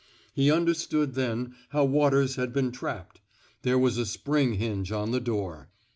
[0.33, 3.21] He understood, then, how Waters had been trapped;
[3.61, 5.69] there was a spring hinge on the door.